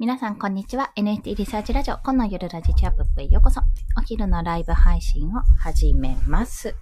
[0.00, 0.92] 皆さん、こんにちは。
[0.94, 3.60] NFT リサーチラジオ、この夜ラジチアップへようこそ。
[3.98, 6.76] お昼のライブ配信を始めます。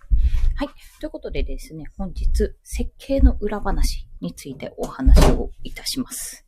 [0.56, 0.68] はい。
[1.00, 2.26] ということでですね、本日、
[2.62, 6.45] 設計の裏話についてお話をいたします。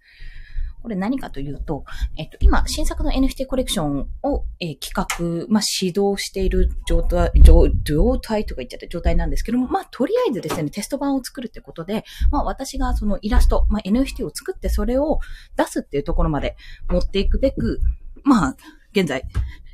[0.82, 1.84] これ何かというと、
[2.16, 15.20] えっと、今、新作の NFT コレクションを、えー、企画、まあ、指導している状態、状態とか言っちゃった状態なんですけども、まあ、とりあえずですね、テスト版を作るってことで、まあ、私がそのイラスト、まあ、NFT を作ってそれを
[15.56, 16.56] 出すっていうところまで
[16.88, 17.80] 持っていくべく、
[18.24, 18.56] まあ、
[18.92, 19.24] 現在、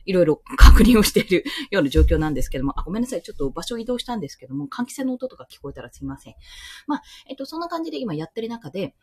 [0.07, 3.23] いろいろ 確認をしている ような状況なんですけども、あ、ごめんなさい。
[3.23, 6.35] ちょっと場所移動したんですけども、換気扇の音とか聞こえたらすいません。
[6.87, 8.95] まあ、えっと、そんな感じで今やってる中で、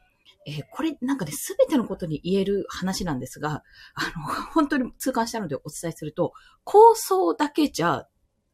[0.48, 8.08] えー、これなんかね、すべてのことに言える話なんですが、あの、 本当に痛感したのでお伝えすると、構想だけじゃ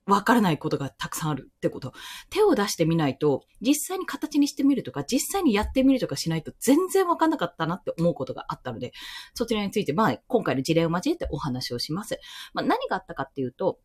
[0.07, 1.93] わからないことがたくさんあるってこと。
[2.29, 8.93] 手を出してみないと、実際に形にしてみるとか、実際にやってみるとかしないと全然わかんなかったなって思うことがあったので、
[9.33, 12.19] そちらについて、まあ、今回の事例を交えてお話をします。
[12.53, 13.79] まあ、何があったかっていうと、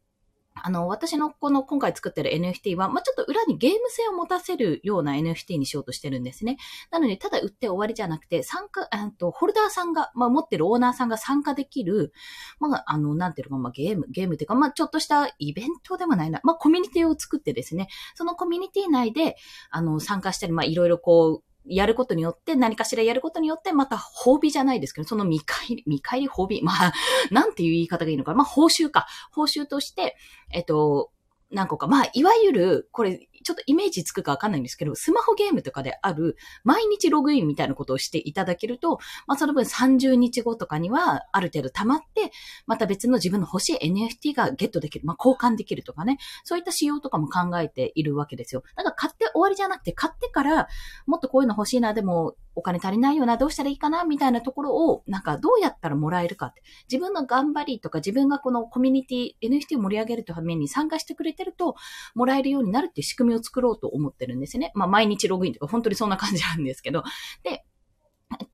[0.55, 6.59] あの、私のこの今回作ってる NFT は、まあ、ちょっと裏にゲーム性を持たせるような NFT にしようとしてるんですね。
[6.91, 12.13] なので、ただ売って終わりじゃなくて、参加、えっと、ホルダーさんが、まあ、持ってるオーナーさんが参加できる、
[12.61, 19.37] まあ、あの、なんていうのか、まあ、ゲーム、ゲームっていうか、まあ、ちょっとしたイベントでもないな、まあ、コミュニティを作ってですね、そのコミュニティ内で、
[19.71, 26.63] あの、参加したり、まあ、いろいろこう、やることによって、何かしらやることによって、また褒美じゃないですけど、その見返り、見返り褒美。
[26.65, 26.93] まあ、
[27.31, 28.35] なんていう言い方がいいのか。
[28.35, 29.07] まあ、報酬か。
[29.31, 30.17] 報酬として、
[30.51, 31.11] えっと、
[31.51, 31.87] 何個か。
[31.87, 42.31] まあ、いわゆる、これ、ちょっとイメージつくかわかんないんですけど、スマホゲームとかである、毎日ログインみたいなことをしていただけると、まあ、その分30日後とかには、ある程度溜まって、
[42.67, 45.05] また別の自分の欲しい NFT がゲットできる。
[45.05, 46.19] まあ、交換できるとかね。
[46.45, 48.63] そういった仕様とかも考えているわけですよ。
[48.77, 50.69] だから買って終わりじゃなくて、買ってから、
[51.07, 56.63] もっとこういうの欲しいな、でも、お金足りないよな、どうしたらいいかな、みたいなところを、なんかどうやったらもらえるかって。
[56.91, 61.77] 自分の頑張りとか自分がこのコミュニティ、NFT を盛り上げるために参加してくれてると、
[62.15, 64.73] もらえるようになるっていう仕組みを作ろうと思ってるんですね。
[64.75, 67.03] まあ毎日ログインとか本当にそんな感じなんですけど。
[67.43, 67.65] で、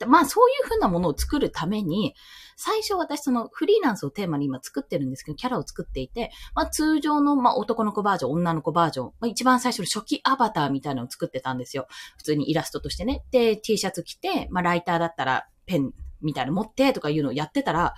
[0.06, 2.14] まあそういうふうなものを作るために、
[2.56, 11.86] 最初私そのフリーランスをテーマに今作ってるんですけど、キャラを作っていて、まあ通常のまあ男の子バージョン、女の子バージョン、まあ一番最初の初期アバターみたいなのを作ってたんですよ。
[12.16, 13.24] 普通にイラストとしてね。
[13.30, 17.94] で、T シャツ着て、まあライターだったらペンみたいな持ってとかいうのをやってたら、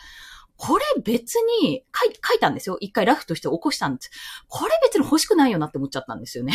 [0.63, 2.77] これ別に書い書いたんですよ。
[2.81, 4.11] 一回ラフとして起こしたんです。
[4.47, 6.53] これ別に欲しくないよなって思っちゃったんですよね。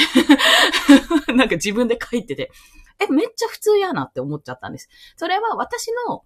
[1.34, 2.52] なんか自分で書いてて。
[3.00, 4.90] え、めっちゃ普通やなって思っちゃったんです。
[5.18, 6.24] それは私の、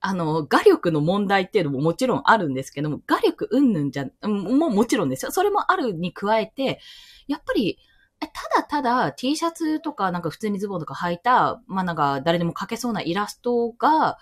[0.00, 5.30] あの、画力の問題っていうのももちろんあるんですけども、画力うんぬんじゃ、ももちろんですよ。
[5.32, 6.80] それもあるに加えて、
[7.28, 7.78] やっぱり、
[8.20, 14.18] ただただ T シャツとかなんか普通にズボンとか履いた、まあなんか誰でも描けそうなイラストが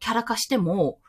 [0.00, 1.00] キャラ化しても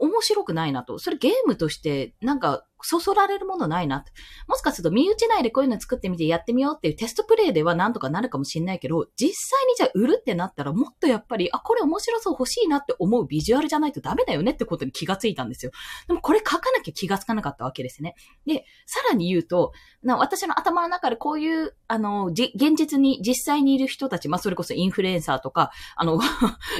[0.00, 0.98] 面白くないなと。
[0.98, 4.04] それゲームとしてなんかそそられるものないな。
[4.48, 15.72] もしかすると、身内内でこういうの作ってみてやってみようっていうテストプレイではなんとかなるかもしれないけど、実際にじゃあ売るってなったら、もっとやっぱり、あ、これ面白そう欲しいなって思うビジュアルじゃないとダメだよねってことに気がついたんですよ。
[16.08, 18.14] でもこれ書かなきゃ気がつかなかったわけですね。
[18.46, 19.72] で、さらに言うと、
[20.04, 26.20] 私の頭の中でこういう、あの、現実に実際にいる人たち、まあ、それこそインフルエンサーとか、あの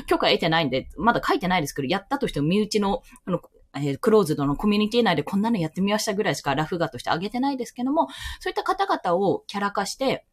[0.06, 3.40] 許可得てないんで、まだ書いてないですけど、やったとしても身内の、あの、
[3.76, 8.08] えー、クローズドのコミュニティ内でこんなのやってみましたぐらいしかラフ画としてあげてないですけども、
[8.40, 10.26] そういった方々をキャラ化して、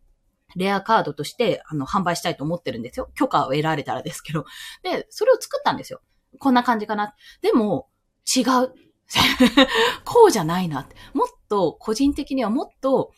[0.55, 3.09] レアカードとして、あの、販売したいと思ってるんですよ。
[3.15, 4.45] 許可を得られたらですけど。
[4.81, 6.01] で、それを作ったんですよ。
[6.39, 7.13] こんな感じかな。
[7.41, 7.89] でも、
[8.35, 8.73] 違う。
[10.03, 10.87] こうじゃないな。
[11.13, 13.11] もっと、個人的にはもっと、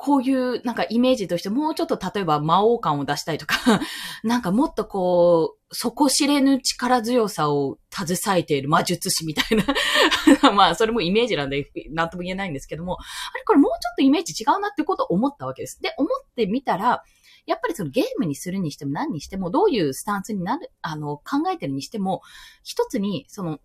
[0.00, 3.80] こういうなんかイメージとしてもうちょっと例えば魔王感を出したいとか
[4.22, 15.82] なんかもっとこう、底知れぬ力強さを携えている魔術師みたいな まあ、それもイメージなんで、なんとも言えないんですけども、あれこれもうちょっとイメージ違うなってことを思ったわけです。
[15.82, 17.02] で、思ってみたら、
[17.46, 22.22] やっぱりそのゲームにするにしても何にしても、どういうスタンスになる、あの、考えてるにしても、
[22.62, 23.58] 一つに、その、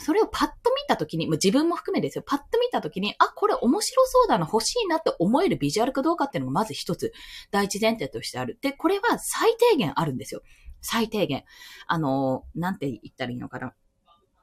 [0.00, 7.12] それをパッと見たときに、自分も含めですよ、パッと見たときに、あ、これ面白そうだな、欲しいなって思えるビジュアルかどうかっていうのがまず一つ、
[7.50, 8.58] 第一前提としてある。
[8.60, 10.42] で、これは最低限あるんですよ。
[10.80, 11.44] 最低限。
[11.86, 13.74] あの、なんて言ったらいいのかな。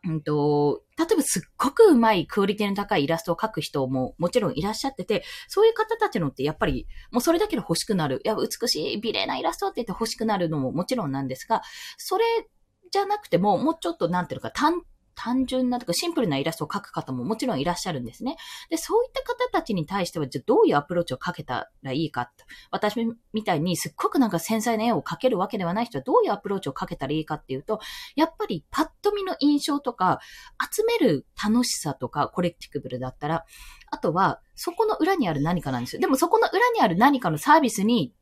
[0.04, 8.20] うんと、例えばすっごくうまいクオリティの高いイラストを描く人ももちろんいらっしゃってて、そういう方たちのってやっぱりもうそれだけで欲しくなる。
[8.24, 11.62] いや、美しい、美麗なイラストって言って欲しくなるのももちろんなんですが、
[11.98, 12.24] それ
[12.92, 14.82] じゃなくても、もうちょっとなんていうか、単
[15.24, 18.38] 単純なとかシンプルなイラストを描く方ももちろんいらっしゃるんですね。
[18.72, 22.32] で、そういった方たちに対しては、じゃあどういうアプローチをかけたらいいか
[22.72, 22.96] 私
[23.32, 27.80] みたいにすっごくなんか繊細な絵を描けるわけではない人はどういうアプローチをかけたらいいかっていうと、
[28.16, 30.20] やっぱりパッと見の印象とか、
[30.74, 33.46] 集める楽しさとか、コレクティブルだったら、
[33.92, 36.02] あとは、そこの裏にある何かなんですよ。
[36.02, 38.14] でもそこの裏にある何かのサービスに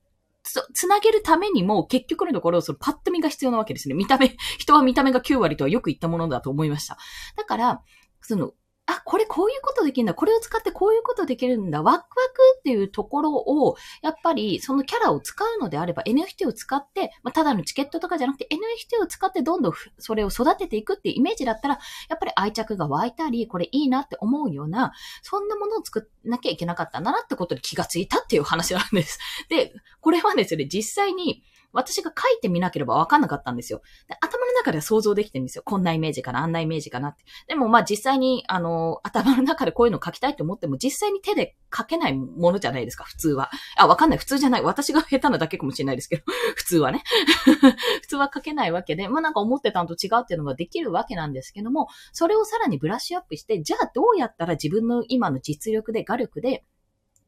[0.44, 3.95] つ、つなげるためにも、結局のところ、そのパッと見が必要なわけですね。
[3.95, 6.97] 見た目、人は見た目が9割とはよく言ったものだと思いました。
[7.36, 7.81] だから、
[8.21, 8.53] その、
[8.89, 10.15] あ、これこういうことできるんだ。
[10.15, 11.83] これを使ってこういうことできるんだ。
[11.83, 12.09] ワクワク
[12.57, 29.19] っていうところを、やっぱりそのキャラを使うのであれば NFT を使って、まあ、ただのチケットとかじゃなくて NFT を使ってどんどんそれを育てていくっていうイメージだったら、やっぱり愛着が湧いたり、これいいなって思うような、そんなものを作んなきゃいけなかったんだなってことに気がついたっていう話なんです。
[29.50, 33.81] で、これはですね、実際に、私が書いてみなければわかんなかったんですよ。
[34.07, 35.63] で頭の中では想像できてるんですよ。
[35.66, 37.24] こんなイメージかな、あんなイメージかなって。
[37.48, 43.50] でもまあ実際に、あの、頭の中でこういうの書きたいと思っても、実際に手で書けないものじゃないですか、普通は。
[43.77, 44.19] あ、わかんない。
[44.19, 44.63] 普通じゃない。
[44.63, 46.24] 私が下手なだけかもしれないですけど、
[46.56, 47.04] 普通はね。
[48.01, 56.66] 普通は書けないわけで、まあなんか思ってたのと違うっていうのができるわけなんですけども、それをさらにブラッシュアップして、じゃあどうやったら自分の今の実力で、画力で、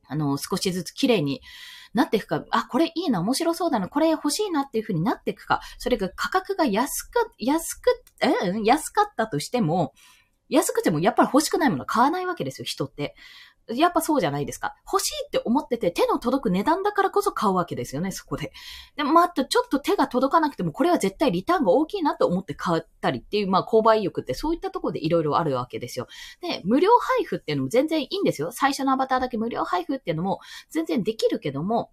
[0.08, 1.42] あの、少しずつ綺麗に、
[1.94, 8.04] なっていくか、あ、これいいな、面白そうだな、これ欲しいなっていうふうになっていくか、それが価格が安く、安く、
[8.48, 9.94] うん安かったとしても、
[10.50, 13.16] 安くてもやっぱり欲しくないものは買わないわけですよ、人って。
[13.68, 14.75] やっぱそうじゃないですか。
[14.92, 18.52] 欲しいって思ってて手の届く値段だからこそ買うわけですよね、そこで。
[18.96, 26.08] でもまあ、ちょっと手が届かなくても、これは絶対リターンが大きいなと思って買ったりっていう、まあ、購買意欲ってそういったところでいろいろあるわけですよ。
[26.42, 28.52] で、無料配布っていうのも全然いいんですよ。
[28.52, 31.92] 最初のアバターだけ無料配布っていうのも全然できるけども、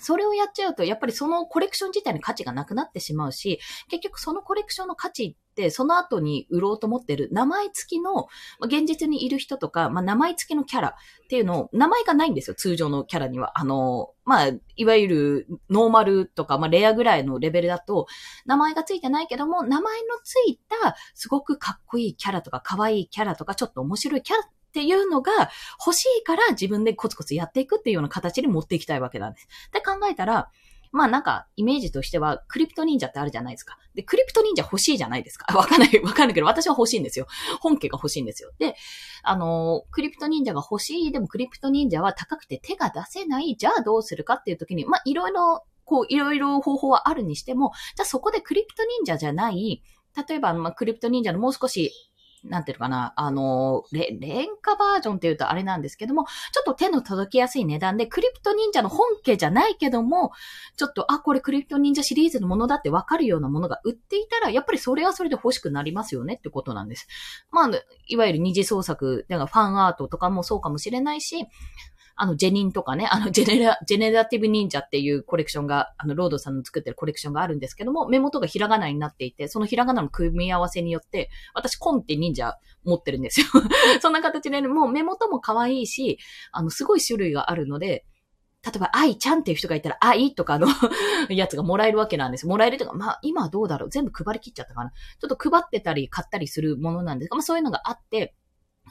[0.00, 5.36] それをやっちゃうと、やっぱりそのコレクション自体に価値がなくなってしまうし、結局そのコレクションの価値、
[5.68, 8.28] その後に売ろうと思ってる名前付きの
[8.58, 13.58] ま、現実にいる人とか、まあ、名前付きのキャラっていうのを、名前がないんですよ、通常のキャラには。
[13.58, 18.06] あの、まあ、いわゆるノーマルとか、まあ、レアぐらいのレベルだと、
[18.46, 25.32] 名前が付いてないけども、名前の付いた、すごくかっこいいキャラとか、可愛いキャラとか、ちょっと面白いキャラっていうのが
[25.84, 29.48] 欲しいから自分でコツコツやっていくっていうような形に持っていきたいわけなんです。
[29.72, 30.50] で考えたら、
[30.92, 33.78] まあなんか、イメージとしては、クリプト忍者ってあるじゃないですか。
[33.94, 35.46] で、クリプト忍者欲しいじゃないですか。
[35.56, 37.26] わかんない、わかんないけど、私は欲しいんですよ。
[37.60, 38.50] 本家が欲しいんですよ。
[38.58, 38.74] で、
[39.22, 49.82] あの、クリプト忍者が欲しい、でもクリプト忍者は高くて手が出せない、じゃあどうするかっていう時に、まあいろいろ、こう、いろいろ方法はあるにしても、じゃあそこでクリプト忍者じゃない、
[50.28, 51.92] 例えば、まあ、クリプト忍者のもう少し
[52.44, 60.32] なんていうのかな、あの、れ、廉価バージョンって言うとあれなんですけども、ちょっと手の届きやすい値段で、クリプト忍者の本家じゃないけども、
[60.76, 67.08] ちょっと、あ、これクリプト忍者シリーズのものだってわかるようなものが売っていたら、やっぱりそれはそれで欲しくなりますよねってことなんです。
[67.50, 67.70] まあ、
[68.06, 71.46] いわゆる二次創作、だからファンアートとかもそうかもしれないし、
[72.16, 82.54] あの、ジェニンとかね、あの、ジェネラ、ジェネラティブ忍者っていうコレクションが、あの、ロードさんの作ってるコレクションがあるんですけども、目元がひらがなになっていて、そのひらがなの組み合わせによって、私、コンって忍者
[82.84, 83.46] 持ってるんですよ。
[84.00, 86.18] そんな形で、もう目元も可愛いし、
[86.52, 88.04] あの、すごい種類があるので、
[88.62, 90.68] 例えば、愛ちゃんっていう人がいたら、愛とかの
[91.30, 92.46] やつがもらえるわけなんです。
[92.46, 94.90] もらえるとか、まあ、今はどうだろう全部配り切っちゃったかな。
[94.90, 98.34] ちょっと配ってたり、買ったりするものなんですが、まあ、そういうのがあって、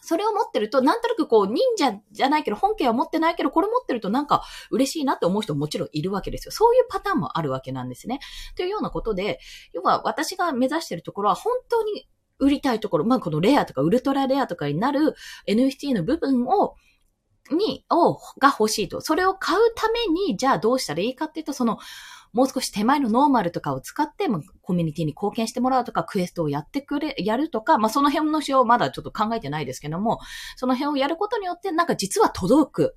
[0.01, 6.51] それを持ってると、なんとなくこう、忍者じゃないけど、本家は持ってないけど、これ持ってるとなんか嬉しいなって思う人ももちろんいるわけですよ。
[6.51, 8.19] そういうパターンもあるわけなんですね。
[8.55, 9.39] というようなことで、
[9.73, 12.07] 要は私が目指してるところは本当に
[12.39, 15.15] 売りたいところ、まあこのレアとかウルトラレアとかになる
[15.47, 16.75] NFT の部分を
[17.51, 19.01] に、を、が欲しいと。
[19.01, 21.79] それを買うために、じゃあどうしたらいいかっていうと、その、
[22.33, 30.19] もう少し手前のノーマルとかを使って、まあ、コミュニティに貢献してもらうとか、クエストをやってくれ、やるとか、まあ、その辺の仕様まだちょっと考えてないですけども、
[30.55, 32.95] その辺をやることによって、なんか実は届く。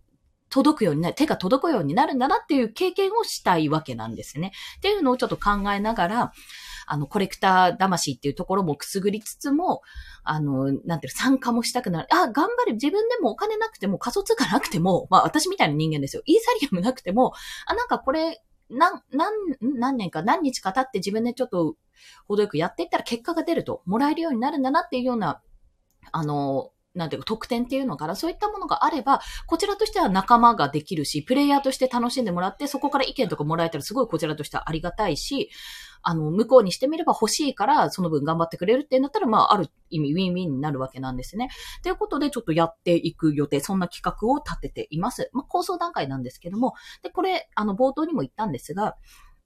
[0.52, 4.52] 届くようになる、手が届くようになるんだなっていう経験をしたいわけなんですね。
[4.76, 6.32] っていうのをちょっと考えながら、
[6.86, 9.80] あの、コレクター魂っていうところもくすぐりつつも、
[10.24, 12.08] あの、なんていう参加もしたくなる。
[12.10, 16.22] あ、頑張れ、自分でもお金なくても、仮想通貨なくても、まあ私みたいな人間ですよ。
[16.26, 17.32] イーサリアムなくても、
[17.66, 21.76] あ、なんかこれ、何、何、何年か何日か経って自分でちょっと
[22.26, 25.42] 程よくやっていったら結果が出ると、もらえるようになるんだなっていうような、
[26.10, 35.50] あの、なんていうか、特典っていうのから、そういったものがあれば、こちらとしては仲間ができるし、プレイヤーとして楽しんでもらって、そこから意見とかもらえたらすごいこちらとしてはありがたいし、
[36.02, 41.48] あの、向こうにしてみれば欲しいから、その分頑張ってくれるってなったら、まあ、ある意味、ウィンウィンになるわけなんですね。
[41.82, 45.30] ということで、ちょっとやっていく予定、そんな企画を立てています。
[45.32, 48.96] まあ、構想段階なんですけども、で、これ、あの、冒頭にも言ったんですが、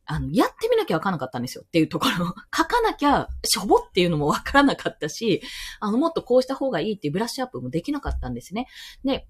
[0.07, 2.27] あの、やってみなきゃわからなかったんですよっていうところ。
[2.57, 5.43] 書かなきゃしょぼっていうのもわからなかったし、
[5.81, 8.69] あの、もっとこうした方がいいっていうブラッシュアップもできなかったんですね。
[9.05, 9.27] で、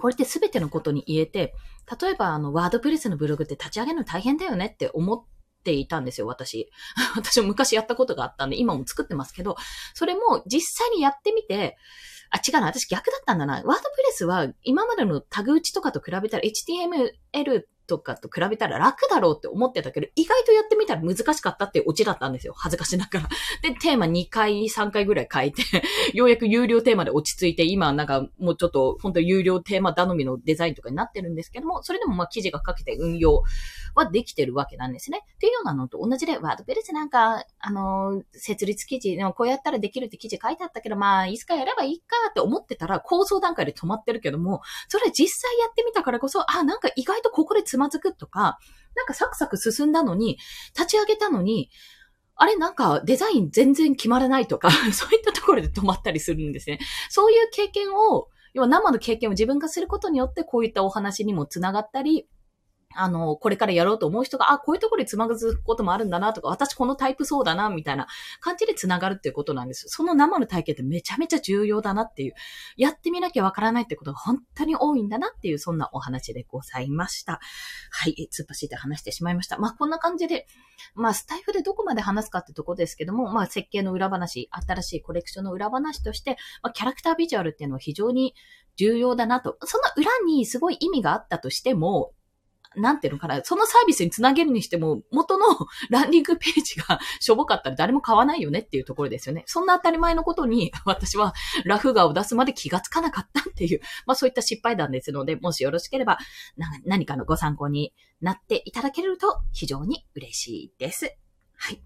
[0.00, 1.54] これって全てのことに言えて、
[2.00, 5.24] 例えばあの、ワードプレスのブログって立ち上げるの大変だよねって思っ
[5.64, 6.70] ていたんですよ、私。
[7.16, 9.56] 私も昔やったことがあったんで、今も作ってますけど、
[9.94, 11.76] それも実際にやってみて、
[12.30, 13.54] あ、違うな、私逆だったんだな。
[13.54, 22.54] ワードプレスは今までのタグ打ちとかと比べたら HTML とかと比べたら楽だろうって思ってたけど、意外とやってみたら難しかったってオチだったんですよ。
[22.56, 23.28] 恥ずかしながら。
[23.62, 25.62] で、テーマ2回、3回ぐらい書いて、
[26.14, 33.42] ようやく有料テーマで落ち着いて、今なんかもうちょっと本当有料テーマ頼みのデザインとかになってるんですけども、それでもまあ記事が書けて運用
[33.94, 35.20] はできてるわけなんですね。
[35.34, 48.60] っていうようなのと同じで、ワードプレスなんか、あのー、設立記事、でもこうやったらできるって記事書いてあったけど、まあ、いつかやればいいかって思ってたら、構想段階で止まってるけども、それ実際やってみたからこそ、あ、なんか意外とここでつまずくとか、
[48.94, 50.38] なんかサクサク進んだのに、
[50.78, 51.70] 立ち上げたのに、
[52.36, 56.78] あれなんかデザイン全然決まらないとか、 そういったところで止まったりするんですね。
[57.10, 62.28] そういう経験を、要は生の経験を自分がすることによってこういったお話にもつながったり、
[62.96, 68.06] あの、これからやろうと思う人が、あ、こういうところでつまずくこともあるんだなとか、私このタイプそうだな、みたいな
[68.40, 69.88] 感じでつながるっていうことなんです。
[69.88, 72.34] その生の体験ってめちゃめちゃ重要だなっていう、
[72.76, 77.40] やってみなきゃわからないってことが本当に多いんだなっていう、そんなお話でございました。
[77.90, 79.58] はい、突っ走って話してしまいました。
[79.58, 80.46] まあ、こんな感じで、
[80.94, 88.34] まあ、スタイフでどこまで話すかってとこですけども、まあ、設計の裏話、新しいコレクションの裏話として、まあ、キャラクタービジュアルっていうのは非常に
[88.76, 89.56] 重要だなと。
[89.64, 92.12] その裏にすごい意味があったとしても、
[92.76, 95.46] なんていうのかな、そのサービスにつなげるにしても、元の
[95.90, 99.44] ランディングページが しょぼかったら誰も買わないよねっていうところですよね。
[99.46, 106.18] そんな当たり前のことに、 私はラフ画を出すまで気がつかなかったっていう、まあそういった失敗談ですので、もしよろしければ、
[106.84, 111.16] 何かのご参考になっていただけると非常に嬉しいです。
[111.56, 111.82] はい。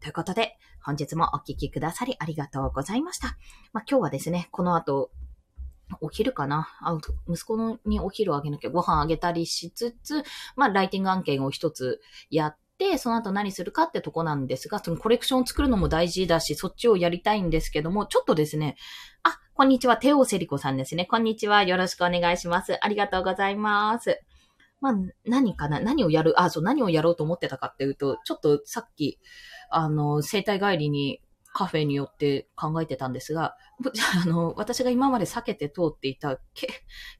[0.00, 3.36] ということで、本日もお聞きくださりありがとうございました。
[3.72, 5.10] まあ、今日はですね、この後、
[6.00, 6.68] お昼かな？
[7.28, 10.22] 息子のにお昼をあげなきゃご飯あげたりしつつ、
[10.56, 18.76] まあ、ライティング案件を一つやって、その後何するかってとこなんですが、そのコレクションを作るのも大事だし、そっちをやりたいんですけども、ちょっとですね、
[19.22, 21.06] あ、こんにちは、テオセリコさんですね。
[21.06, 22.78] こんにちは、よろしくお願いします。
[22.80, 24.20] ありがとうございます。
[24.80, 25.80] まあ、何かな？
[25.80, 26.40] 何をやる？
[26.40, 29.18] あ、そう、何をやろうと思ってたかっていうと、ちょっとさっき、
[29.70, 31.20] あの、生体帰りに
[31.58, 33.56] カフェによって考えてたんですが、
[34.22, 36.68] あの、私が今まで避けて通っていた、け、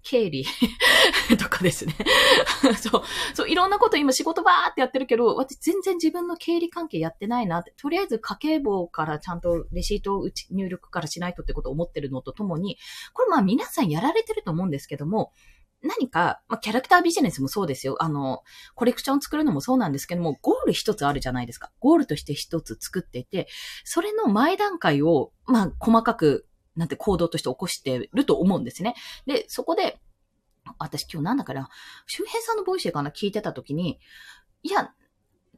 [0.04, 0.46] 経理
[1.40, 1.96] とかですね。
[2.78, 3.02] そう、
[3.34, 12.78] そう、いろんなこと今仕事ばーってやってるけど、私全然自分の経理関係やってないなって、とりあえず家計簿からちゃんとレシートを入力からしないとってことを思ってるのとともに、
[13.14, 15.32] これまあ皆さんやられてると思うんですけども、
[15.82, 17.96] 何か、まあ、キャラクタービジネスもそうですよ。
[18.00, 18.42] あの、
[18.74, 21.70] コレクションを作るのもそうなんですけども、ゴール一つあるじゃないですか。
[21.78, 23.48] ゴールとして一つ作っていて、
[23.84, 28.94] それの前段階を、まあ、細かく、なんて行動として起こしてると思うんですね。
[29.26, 30.00] で、そこで、
[30.78, 31.68] 私今日なんだから、
[32.06, 33.98] 周平さんの Voicy かな聞いてた時に、
[34.62, 34.92] いや、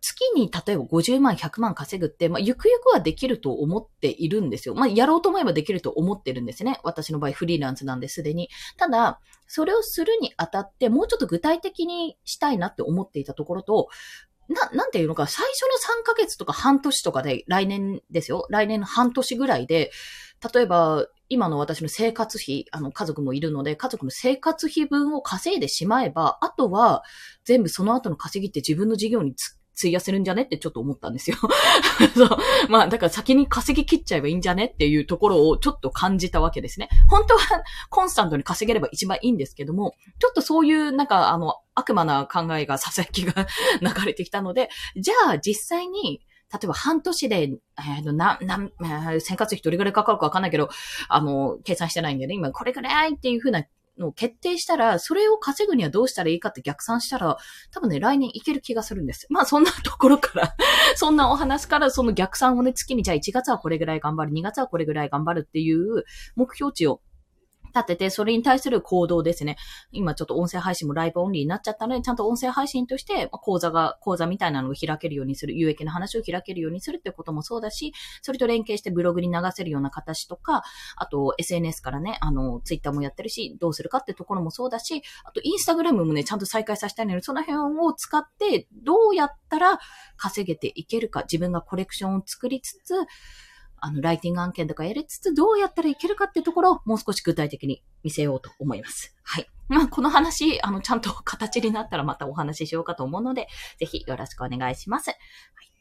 [0.00, 4.74] 月に例えば50万、100万稼ぐって、まあ、ゆくゆくはできると思っているんですよ。
[4.74, 6.80] まあ、やろうと思えばできると思ってるんですね。
[6.82, 8.48] 私の場合フリーランスなんですでに。
[8.76, 13.88] ただ、それをするにあたって、もうちょっと具体的にしたいなって思っていたところと、
[14.48, 18.46] な、なんていうのか、最初の3ヶ月とか半年とかで、来年ですよ。
[18.50, 19.92] 来年の半年ぐらいで、
[20.54, 27.04] 例えば、今の私の生活費、あの、家族もいるので、家族の生活費分を稼いでしまえば、あとは、
[27.44, 29.34] 全部その後の稼ぎって自分の事業に
[29.80, 31.36] 費やせるんじゃねってちょっと思ったんですよ。
[32.14, 32.38] そう。
[32.68, 36.88] まあ、だから先に稼ぎ切っちゃえばいいんじゃねっていうところをちょっと感じたわけですね。
[37.08, 43.46] 本当はコンスタントに稼げれば一番いいんですけども、ちょっとそういうなんかあの悪魔な考えが、ささやきが
[43.80, 46.20] 流れてきたので、じゃあ実際に
[46.52, 48.58] 例えば半年で、えー、な、な、
[49.20, 50.68] 生活費どれぐらいかかるかわかんないけど、
[51.08, 53.64] あの、計算してないんでね、今これぐらいっていうふうな
[54.00, 57.36] のを決定したら、それを稼ぐにはどうしたらいいかって逆算したら、
[57.70, 59.26] 多分ね、来年いける気がするんです。
[59.30, 60.54] まあそんなところから
[60.96, 66.04] そんなお話からその逆算をね、月にじゃあ1月はこれぐらい頑張る、2月はこれぐらい頑張るっていう
[66.34, 67.00] 目標値を
[67.74, 69.56] 立てて、それに対する行動ですね。
[69.92, 80.62] 今ちょっと音声配信もライブオンリーになっちゃったので、ちゃんと音声配信として、講座が、講座みたいなのを開けるようにする、有益な話を開けるようにするってこともそうだし、それと連携してブログに流せるような形とか、
[80.96, 89.78] あと SNS からね、あの、ツイッターもやってるし、どうするかってところもそうだし、あとインスタグラムもね、ちゃんと再開させたいので、その辺を使って、どうやったら
[90.16, 92.94] 稼げていけるか、自分がコレクションを作りつつ、
[93.80, 99.14] あの、ライティング案件とかやりつつ、どうやったらいけるかっていうところをもう少し具体的に見せようと思います。
[99.22, 99.46] はい。
[99.68, 105.10] まあ、この話、あの、ちゃんと形になったらまたお話ししようかと思うので、ぜひよろしくお願いします。
[105.10, 105.18] はい。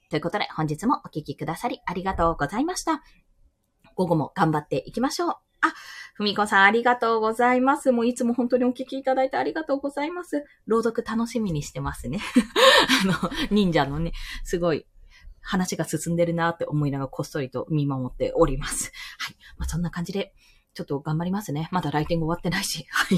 [0.10, 3.04] ということで、本日もお聞きくださりありがとうございました。
[3.96, 5.36] 午後も頑張っていきましょう。
[5.62, 5.74] あ、
[6.14, 7.92] ふみこさんありがとうございます。
[7.92, 10.46] もういつも本当にお聞きいただいてありがとうございます。
[10.68, 12.20] 朗読楽しみにしてますね。
[13.04, 13.14] あの、
[13.52, 14.14] 忍者のね、
[14.44, 14.86] すごい
[15.50, 18.92] 話が進んでるなって思いながらこっそりと見守っております。
[19.18, 19.36] はい。
[19.58, 20.36] まあ、そんな感じで、
[20.76, 21.68] ちょっと頑張りますね。
[21.72, 22.86] まだライティング終わってないし。
[22.88, 23.18] はい。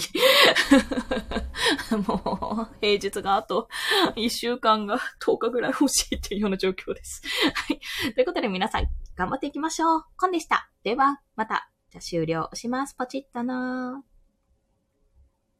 [2.07, 3.67] もう、平日があと
[4.15, 7.21] 1週間が10日ぐらい欲しいっていうような状況です。
[7.53, 8.13] はい。
[8.13, 10.05] ということで皆さん、頑張っていきましょう。
[10.15, 10.71] コンでした。
[10.83, 11.69] では、また。
[11.89, 12.95] じゃ終了します。
[12.95, 14.10] ポチッとなー。